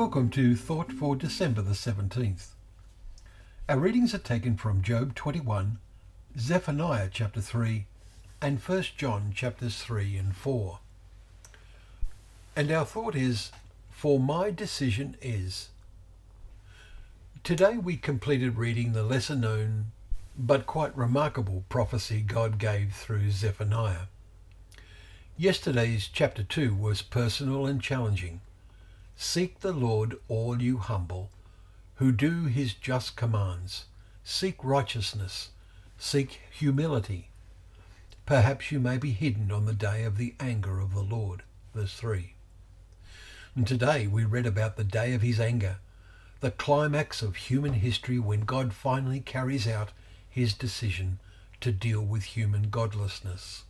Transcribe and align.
Welcome 0.00 0.30
to 0.30 0.56
Thought 0.56 0.92
for 0.92 1.14
December 1.14 1.60
the 1.60 1.74
17th. 1.74 2.52
Our 3.68 3.78
readings 3.78 4.14
are 4.14 4.18
taken 4.18 4.56
from 4.56 4.80
Job 4.80 5.14
21, 5.14 5.76
Zephaniah 6.38 7.10
chapter 7.12 7.42
3, 7.42 7.84
and 8.40 8.58
1 8.58 8.82
John 8.96 9.30
chapters 9.34 9.82
3 9.82 10.16
and 10.16 10.34
4. 10.34 10.78
And 12.56 12.72
our 12.72 12.86
thought 12.86 13.14
is, 13.14 13.52
For 13.90 14.18
my 14.18 14.50
decision 14.50 15.18
is. 15.20 15.68
Today 17.44 17.76
we 17.76 17.98
completed 17.98 18.56
reading 18.56 18.94
the 18.94 19.02
lesser 19.02 19.36
known 19.36 19.92
but 20.34 20.64
quite 20.64 20.96
remarkable 20.96 21.64
prophecy 21.68 22.22
God 22.22 22.56
gave 22.56 22.94
through 22.94 23.32
Zephaniah. 23.32 24.06
Yesterday's 25.36 26.08
chapter 26.10 26.42
2 26.42 26.74
was 26.74 27.02
personal 27.02 27.66
and 27.66 27.82
challenging. 27.82 28.40
Seek 29.22 29.60
the 29.60 29.74
Lord, 29.74 30.18
all 30.28 30.62
you 30.62 30.78
humble, 30.78 31.28
who 31.96 32.10
do 32.10 32.46
his 32.46 32.72
just 32.72 33.16
commands. 33.16 33.84
Seek 34.24 34.64
righteousness, 34.64 35.50
seek 35.98 36.40
humility. 36.50 37.28
Perhaps 38.24 38.72
you 38.72 38.80
may 38.80 38.96
be 38.96 39.12
hidden 39.12 39.52
on 39.52 39.66
the 39.66 39.74
day 39.74 40.04
of 40.04 40.16
the 40.16 40.34
anger 40.40 40.80
of 40.80 40.94
the 40.94 41.02
Lord. 41.02 41.42
Verse 41.74 41.92
3. 41.96 42.32
And 43.54 43.66
today 43.66 44.06
we 44.06 44.24
read 44.24 44.46
about 44.46 44.78
the 44.78 44.84
day 44.84 45.12
of 45.12 45.20
his 45.20 45.38
anger, 45.38 45.80
the 46.40 46.50
climax 46.50 47.20
of 47.20 47.36
human 47.36 47.74
history 47.74 48.18
when 48.18 48.46
God 48.46 48.72
finally 48.72 49.20
carries 49.20 49.68
out 49.68 49.92
his 50.30 50.54
decision 50.54 51.18
to 51.60 51.70
deal 51.70 52.00
with 52.00 52.22
human 52.22 52.70
godlessness. 52.70 53.64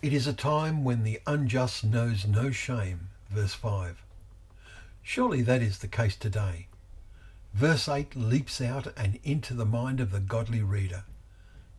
It 0.00 0.14
is 0.14 0.26
a 0.26 0.32
time 0.32 0.84
when 0.84 1.04
the 1.04 1.20
unjust 1.26 1.84
knows 1.84 2.26
no 2.26 2.50
shame. 2.50 3.10
Verse 3.30 3.52
5. 3.52 4.00
Surely 5.06 5.42
that 5.42 5.60
is 5.60 5.78
the 5.78 5.86
case 5.86 6.16
today. 6.16 6.66
Verse 7.52 7.88
8 7.88 8.16
leaps 8.16 8.60
out 8.60 8.92
and 8.96 9.20
into 9.22 9.52
the 9.52 9.66
mind 9.66 10.00
of 10.00 10.10
the 10.10 10.18
godly 10.18 10.62
reader. 10.62 11.04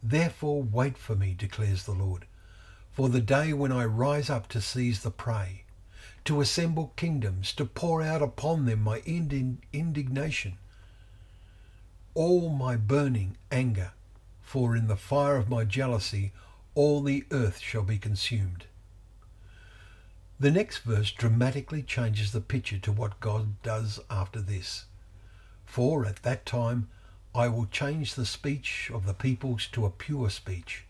Therefore 0.01 0.61
wait 0.61 0.95
for 0.95 1.15
me, 1.15 1.33
declares 1.33 1.83
the 1.83 1.91
Lord, 1.91 2.25
for 2.93 3.09
the 3.09 3.19
day 3.19 3.51
when 3.51 3.71
I 3.71 3.83
rise 3.83 4.29
up 4.29 4.47
to 4.49 4.61
seize 4.61 5.01
the 5.01 5.09
prey, 5.11 5.63
to 6.25 6.39
assemble 6.39 6.93
kingdoms, 6.95 7.51
to 7.53 7.65
pour 7.65 8.03
out 8.03 8.21
upon 8.21 8.65
them 8.65 8.81
my 8.81 8.99
indignation, 8.99 10.57
all 12.13 12.49
my 12.49 12.75
burning 12.75 13.37
anger, 13.51 13.91
for 14.43 14.75
in 14.75 14.87
the 14.87 14.95
fire 14.95 15.35
of 15.35 15.49
my 15.49 15.65
jealousy 15.65 16.31
all 16.75 17.01
the 17.01 17.25
earth 17.31 17.59
shall 17.59 17.83
be 17.83 17.97
consumed. 17.97 18.67
The 20.39 20.51
next 20.51 20.79
verse 20.79 21.11
dramatically 21.11 21.81
changes 21.81 22.31
the 22.31 22.41
picture 22.41 22.77
to 22.79 22.91
what 22.91 23.19
God 23.19 23.61
does 23.63 23.99
after 24.09 24.41
this. 24.41 24.85
For 25.65 26.05
at 26.05 26.23
that 26.23 26.45
time 26.45 26.89
I 27.33 27.47
will 27.47 27.65
change 27.65 28.15
the 28.15 28.25
speech 28.25 28.91
of 28.93 29.05
the 29.05 29.13
peoples 29.13 29.67
to 29.73 29.85
a 29.85 29.89
pure 29.89 30.29
speech, 30.29 30.83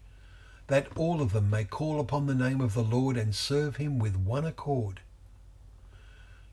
that 0.68 0.88
all 0.96 1.22
of 1.22 1.32
them 1.32 1.50
may 1.50 1.64
call 1.64 2.00
upon 2.00 2.26
the 2.26 2.36
name 2.36 2.62
of 2.62 2.74
the 2.74 2.84
Lord 2.84 3.18
and 3.18 3.36
serve 3.36 3.76
him 3.76 4.00
with 4.00 4.16
one 4.16 4.46
accord. 4.46 5.02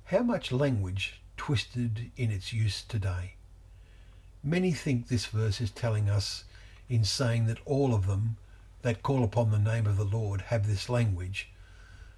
How 0.06 0.22
much 0.22 0.52
language 0.52 1.22
twisted 1.42 2.12
in 2.16 2.30
its 2.30 2.52
use 2.52 2.82
today. 2.82 3.34
Many 4.44 4.70
think 4.70 5.08
this 5.08 5.26
verse 5.26 5.60
is 5.60 5.72
telling 5.72 6.08
us 6.08 6.44
in 6.88 7.04
saying 7.04 7.46
that 7.46 7.58
all 7.64 7.94
of 7.94 8.06
them 8.06 8.36
that 8.82 9.02
call 9.02 9.24
upon 9.24 9.50
the 9.50 9.58
name 9.58 9.86
of 9.86 9.96
the 9.96 10.04
Lord 10.04 10.42
have 10.42 10.68
this 10.68 10.88
language, 10.88 11.48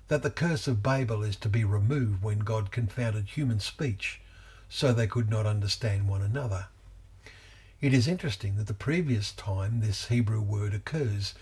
that 0.08 0.22
the 0.22 0.30
curse 0.30 0.68
of 0.68 0.82
Babel 0.82 1.22
is 1.22 1.36
to 1.36 1.48
be 1.48 1.64
removed 1.64 2.22
when 2.22 2.40
God 2.40 2.70
confounded 2.70 3.28
human 3.28 3.60
speech 3.60 4.20
so 4.68 4.92
they 4.92 5.06
could 5.06 5.30
not 5.30 5.46
understand 5.46 6.08
one 6.08 6.22
another. 6.22 6.66
It 7.80 7.94
is 7.94 8.08
interesting 8.08 8.56
that 8.56 8.66
the 8.66 8.74
previous 8.74 9.32
time 9.32 9.80
this 9.80 10.08
Hebrew 10.08 10.40
word 10.40 10.74
occurs 10.74 11.34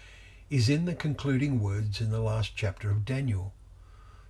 is 0.50 0.68
in 0.68 0.84
the 0.84 0.94
concluding 0.94 1.60
words 1.60 2.00
in 2.00 2.10
the 2.10 2.20
last 2.20 2.54
chapter 2.54 2.90
of 2.90 3.04
Daniel. 3.04 3.52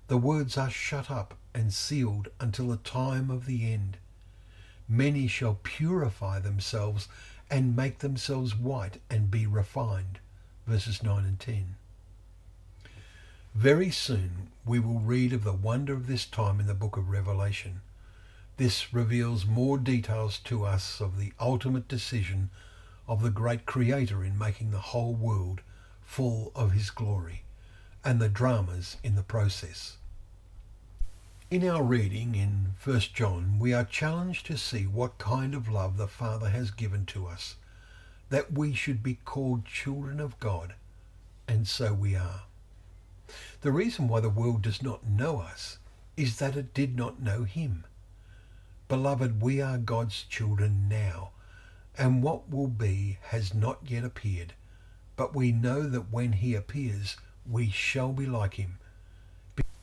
The 0.09 0.19
words 0.19 0.57
are 0.57 0.71
shut 0.71 1.11
up 1.11 1.35
and 1.55 1.73
sealed 1.73 2.29
until 2.39 2.69
the 2.69 2.77
time 2.77 3.31
of 3.31 3.47
the 3.47 3.73
end. 3.73 3.97
Many 4.89 5.27
shall 5.27 5.59
purify 5.63 6.39
themselves 6.39 7.09
and 7.51 7.77
make 7.77 7.99
themselves 7.99 8.57
white 8.57 9.01
and 9.11 9.31
be 9.31 9.47
refined 9.47 10.19
verses 10.67 11.03
9 11.03 11.25
and 11.25 11.39
10. 11.39 11.77
Very 13.55 13.91
soon 13.91 14.49
we 14.65 14.81
will 14.81 15.01
read 15.01 15.35
of 15.35 15.45
the 15.45 15.53
wonder 15.53 15.93
of 15.93 16.07
this 16.07 16.25
time 16.25 16.59
in 16.59 16.67
the 16.67 16.73
book 16.73 16.97
of 16.97 17.11
Revelation. 17.11 17.83
This 18.57 18.95
reveals 18.95 19.45
more 19.45 19.77
details 19.77 20.39
to 20.45 20.65
us 20.65 21.03
of 21.03 21.19
the 21.19 21.35
ultimate 21.39 21.87
decision 21.87 22.49
of 23.07 23.21
the 23.21 23.31
great 23.31 23.67
Creator 23.67 24.25
in 24.25 24.39
making 24.39 24.71
the 24.71 24.79
whole 24.79 25.13
world 25.13 25.61
full 26.01 26.51
of 26.55 26.73
His 26.73 26.89
glory 26.89 27.45
and 28.03 28.21
the 28.21 28.31
dramas 28.31 28.97
in 29.05 29.17
the 29.17 29.23
process. 29.23 29.99
In 31.51 31.69
our 31.69 31.83
reading 31.83 32.35
in 32.35 32.73
1 32.83 33.01
John, 33.13 33.59
we 33.59 33.75
are 33.75 33.85
challenged 33.85 34.47
to 34.47 34.57
see 34.57 34.87
what 34.87 35.19
kind 35.19 35.55
of 35.55 35.69
love 35.69 35.99
the 35.99 36.09
Father 36.09 36.49
has 36.49 36.71
given 36.71 37.05
to 37.07 37.27
us 37.27 37.57
that 38.31 38.55
we 38.55 38.73
should 38.73 39.03
be 39.03 39.19
called 39.27 39.67
children 39.67 40.21
of 40.21 40.41
God, 40.41 40.75
and 41.47 41.69
so 41.69 41.93
we 41.93 42.17
are. 42.17 42.45
The 43.63 43.73
reason 43.73 44.09
why 44.09 44.21
the 44.21 44.29
world 44.29 44.63
does 44.63 44.83
not 44.83 45.07
know 45.07 45.41
us 45.41 45.79
is 46.17 46.39
that 46.39 46.57
it 46.57 46.75
did 46.75 46.97
not 46.97 47.23
know 47.23 47.45
him. 47.45 47.85
Beloved, 48.89 49.41
we 49.41 49.61
are 49.61 49.79
God's 49.79 50.25
children 50.25 50.89
now, 50.89 51.31
and 51.97 52.23
what 52.23 52.51
will 52.51 52.69
be 52.69 53.19
has 53.29 53.55
not 53.55 53.79
yet 53.87 54.05
appeared, 54.05 54.55
but 55.17 55.35
we 55.35 55.53
know 55.53 55.89
that 55.89 56.13
when 56.13 56.33
he 56.33 56.55
appears, 56.55 57.17
we 57.49 57.71
shall 57.71 58.13
be 58.13 58.27
like 58.27 58.55
him, 58.55 58.79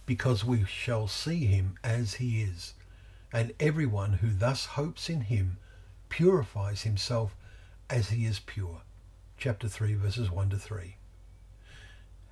because 0.06 0.46
we 0.46 0.66
shall 0.66 1.08
see 1.08 1.46
him 1.46 1.78
as 1.84 2.16
he 2.16 2.42
is. 2.42 2.74
And 3.32 3.54
everyone 3.60 4.14
who 4.14 4.30
thus 4.30 4.66
hopes 4.66 5.10
in 5.10 5.22
him 5.22 5.58
purifies 6.10 6.82
himself 6.82 7.36
as 7.90 8.10
he 8.10 8.26
is 8.26 8.40
pure. 8.40 8.82
Chapter 9.38 9.68
3, 9.68 9.94
verses 9.96 10.30
1 10.30 10.50
to 10.50 10.58
3. 10.58 10.96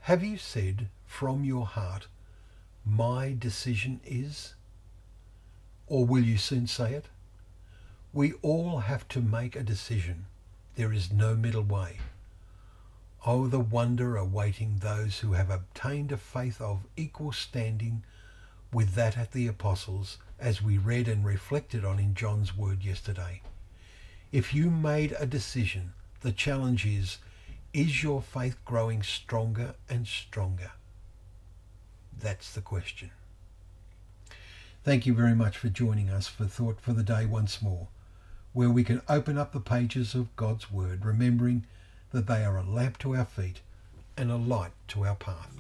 Have 0.08 0.24
you 0.24 0.38
said 0.38 0.88
from 1.06 1.44
your 1.44 1.66
heart, 1.66 2.08
My 2.86 3.36
decision 3.38 4.00
is? 4.06 4.54
Or 5.86 6.06
will 6.06 6.24
you 6.24 6.38
soon 6.38 6.66
say 6.66 6.94
it? 6.94 7.08
We 8.14 8.32
all 8.42 8.80
have 8.80 9.06
to 9.10 9.20
make 9.20 9.54
a 9.58 9.64
decision. 9.64 10.28
There 10.78 10.94
is 10.94 11.12
no 11.12 11.36
middle 11.36 11.64
way. 11.64 11.98
Oh, 13.26 13.48
the 13.48 13.60
wonder 13.60 14.16
awaiting 14.16 14.78
those 14.78 15.20
who 15.20 15.34
have 15.34 15.50
obtained 15.50 16.14
a 16.14 16.18
faith 16.18 16.62
of 16.62 16.88
equal 16.96 17.34
standing 17.34 18.06
with 18.72 18.96
that 18.96 19.18
at 19.18 19.34
the 19.34 19.48
apostles, 19.48 20.20
as 20.40 20.62
we 20.62 20.78
read 20.78 21.10
and 21.10 21.26
reflected 21.26 21.84
on 21.84 22.00
in 22.00 22.16
John's 22.16 22.56
word 22.56 22.82
yesterday. 22.82 23.42
If 24.32 24.54
you 24.54 24.72
made 24.72 25.18
a 25.20 25.26
decision, 25.26 25.92
the 26.22 26.32
challenge 26.32 26.86
is, 26.86 27.18
is 27.78 28.02
your 28.02 28.24
faith 28.24 28.58
growing 28.66 29.04
stronger 29.04 29.76
and 29.88 30.08
stronger? 30.08 30.72
That's 32.20 32.52
the 32.52 32.62
question. 32.62 33.12
Thank 34.84 35.06
you 35.06 35.14
very 35.14 35.36
much 35.36 35.60
for 35.60 35.70
joining 35.70 36.10
us 36.10 36.28
for 36.28 36.46
Thought 36.46 36.82
for 36.82 36.94
the 36.94 37.04
Day 37.04 37.28
once 37.28 37.62
more, 37.62 37.90
where 38.52 38.72
we 38.72 38.84
can 38.84 39.04
open 39.08 39.38
up 39.38 39.52
the 39.52 39.60
pages 39.60 40.16
of 40.16 40.36
God's 40.36 40.72
Word, 40.72 41.06
remembering 41.06 41.68
that 42.12 42.26
they 42.26 42.44
are 42.44 42.58
a 42.58 42.64
lamp 42.64 42.98
to 43.00 43.16
our 43.16 43.26
feet 43.26 43.62
and 44.18 44.32
a 44.32 44.38
light 44.38 44.72
to 44.88 45.06
our 45.06 45.16
path. 45.16 45.52